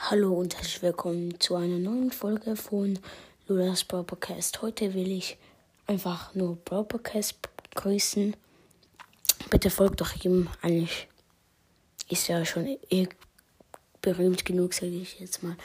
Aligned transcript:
Hallo 0.00 0.32
und 0.32 0.56
herzlich 0.56 0.80
willkommen 0.80 1.38
zu 1.40 1.56
einer 1.56 1.76
neuen 1.76 2.12
Folge 2.12 2.54
von 2.56 2.98
Lulas 3.48 3.82
Broadcast. 3.84 4.62
Heute 4.62 4.94
will 4.94 5.10
ich 5.10 5.36
einfach 5.88 6.34
nur 6.34 6.56
Broadcast 6.56 7.36
grüßen. 7.74 8.34
Bitte 9.50 9.68
folgt 9.68 10.00
doch 10.00 10.14
ihm 10.24 10.48
eigentlich. 10.62 11.08
Ist 12.08 12.28
ja 12.28 12.42
schon 12.46 12.78
eh 12.88 13.08
berühmt 14.00 14.44
genug, 14.46 14.72
sage 14.72 14.92
ich 14.92 15.18
jetzt 15.18 15.42
mal. 15.42 15.56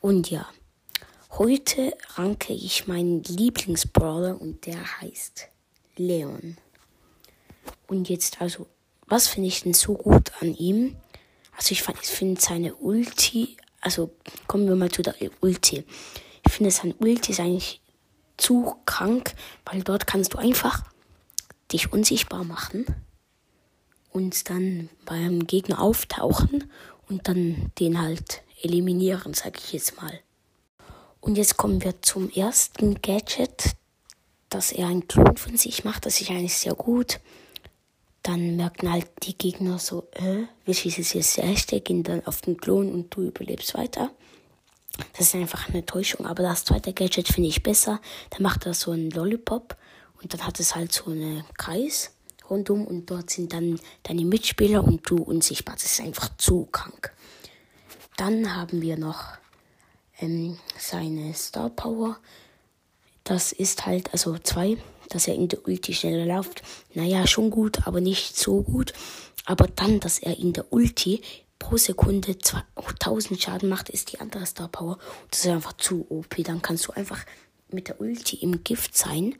Und 0.00 0.30
ja, 0.30 0.48
heute 1.32 1.94
ranke 2.14 2.54
ich 2.54 2.86
meinen 2.86 3.24
Lieblingsbrawler 3.24 4.40
und 4.40 4.64
der 4.66 5.00
heißt 5.02 5.48
Leon. 5.96 6.56
Und 7.88 8.08
jetzt 8.08 8.40
also, 8.40 8.66
was 9.08 9.26
finde 9.26 9.48
ich 9.48 9.64
denn 9.64 9.74
so 9.74 9.94
gut 9.94 10.30
an 10.40 10.54
ihm? 10.54 10.96
Also 11.56 11.72
ich 11.72 11.82
finde 11.82 12.40
seine 12.40 12.74
Ulti 12.76 13.56
also 13.84 14.10
kommen 14.46 14.66
wir 14.66 14.76
mal 14.76 14.90
zu 14.90 15.02
der 15.02 15.14
Ulti. 15.40 15.84
Ich 16.46 16.52
finde, 16.52 16.70
sein 16.70 16.94
Ulti 16.98 17.32
ist 17.32 17.40
eigentlich 17.40 17.80
zu 18.36 18.74
krank, 18.86 19.34
weil 19.64 19.82
dort 19.82 20.06
kannst 20.06 20.34
du 20.34 20.38
einfach 20.38 20.82
dich 21.72 21.92
unsichtbar 21.92 22.44
machen 22.44 22.86
und 24.10 24.50
dann 24.50 24.88
beim 25.04 25.46
Gegner 25.46 25.80
auftauchen 25.80 26.70
und 27.08 27.28
dann 27.28 27.70
den 27.78 28.00
halt 28.00 28.42
eliminieren, 28.62 29.34
sag 29.34 29.58
ich 29.58 29.72
jetzt 29.72 30.00
mal. 30.00 30.20
Und 31.20 31.36
jetzt 31.36 31.56
kommen 31.56 31.82
wir 31.82 32.00
zum 32.02 32.30
ersten 32.30 33.00
Gadget, 33.00 33.76
dass 34.48 34.72
er 34.72 34.88
einen 34.88 35.08
Klon 35.08 35.36
von 35.36 35.56
sich 35.56 35.84
macht. 35.84 36.06
Das 36.06 36.20
ist 36.20 36.30
eigentlich 36.30 36.56
sehr 36.56 36.74
gut 36.74 37.20
dann 38.24 38.56
merken 38.56 38.90
halt 38.90 39.06
die 39.22 39.36
Gegner 39.36 39.78
so, 39.78 40.08
äh, 40.12 40.44
ist 40.64 40.86
es 40.86 41.12
jetzt 41.12 41.36
Hashtag, 41.36 41.84
gehen 41.84 42.02
dann 42.02 42.26
auf 42.26 42.40
den 42.40 42.56
Klon 42.56 42.90
und 42.90 43.14
du 43.14 43.22
überlebst 43.22 43.74
weiter. 43.74 44.10
Das 45.12 45.28
ist 45.28 45.34
einfach 45.34 45.68
eine 45.68 45.84
Täuschung, 45.84 46.26
aber 46.26 46.42
das 46.42 46.64
zweite 46.64 46.92
Gadget 46.94 47.28
finde 47.28 47.50
ich 47.50 47.62
besser. 47.62 48.00
Da 48.30 48.38
macht 48.40 48.64
er 48.64 48.72
so 48.72 48.92
einen 48.92 49.10
Lollipop 49.10 49.76
und 50.22 50.32
dann 50.32 50.46
hat 50.46 50.58
es 50.58 50.74
halt 50.74 50.92
so 50.92 51.10
einen 51.10 51.44
Kreis 51.58 52.14
rundum 52.48 52.86
und 52.86 53.10
dort 53.10 53.28
sind 53.28 53.52
dann 53.52 53.78
deine 54.04 54.24
Mitspieler 54.24 54.82
und 54.82 55.08
du 55.08 55.16
unsichtbar. 55.16 55.74
Das 55.74 55.84
ist 55.84 56.00
einfach 56.00 56.30
zu 56.38 56.66
krank. 56.66 57.12
Dann 58.16 58.56
haben 58.56 58.80
wir 58.80 58.96
noch 58.96 59.36
ähm, 60.18 60.58
seine 60.78 61.34
Star 61.34 61.68
Power. 61.68 62.18
Das 63.24 63.52
ist 63.52 63.84
halt, 63.84 64.12
also 64.12 64.38
zwei 64.38 64.78
dass 65.08 65.28
er 65.28 65.34
in 65.34 65.48
der 65.48 65.66
Ulti 65.66 65.94
schneller 65.94 66.26
läuft. 66.26 66.62
Naja, 66.94 67.26
schon 67.26 67.50
gut, 67.50 67.86
aber 67.86 68.00
nicht 68.00 68.36
so 68.36 68.62
gut. 68.62 68.92
Aber 69.44 69.66
dann, 69.66 70.00
dass 70.00 70.18
er 70.18 70.38
in 70.38 70.52
der 70.52 70.72
Ulti 70.72 71.20
pro 71.58 71.76
Sekunde 71.76 72.36
1000 72.74 73.40
Schaden 73.40 73.68
macht, 73.68 73.88
ist 73.88 74.12
die 74.12 74.20
andere 74.20 74.46
Star 74.46 74.68
Power. 74.68 74.98
Das 75.30 75.44
ist 75.44 75.50
einfach 75.50 75.74
zu 75.74 76.06
OP. 76.10 76.36
Dann 76.44 76.62
kannst 76.62 76.86
du 76.86 76.92
einfach 76.92 77.24
mit 77.70 77.88
der 77.88 78.00
Ulti 78.00 78.36
im 78.36 78.64
Gift 78.64 78.96
sein 78.96 79.34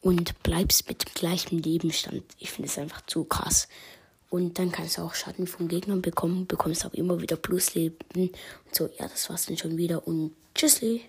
und 0.00 0.42
bleibst 0.42 0.88
mit 0.88 1.04
dem 1.04 1.14
gleichen 1.14 1.58
Lebenstand. 1.58 2.22
Ich 2.38 2.50
finde 2.50 2.68
es 2.68 2.78
einfach 2.78 3.02
zu 3.06 3.24
krass. 3.24 3.68
Und 4.30 4.58
dann 4.58 4.72
kannst 4.72 4.98
du 4.98 5.02
auch 5.02 5.14
Schaden 5.14 5.46
von 5.46 5.68
Gegnern 5.68 6.02
bekommen, 6.02 6.46
bekommst 6.46 6.84
auch 6.84 6.92
immer 6.92 7.20
wieder 7.20 7.36
Plusleben. 7.36 7.98
Und 8.14 8.36
so, 8.72 8.88
ja, 8.98 9.08
das 9.08 9.30
war's 9.30 9.46
dann 9.46 9.56
schon 9.56 9.76
wieder 9.76 10.06
und 10.06 10.32
tschüssli. 10.54 11.02